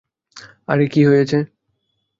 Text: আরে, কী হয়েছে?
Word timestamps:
আরে, 0.67 0.85
কী 0.87 1.01
হয়েছে? 1.05 1.37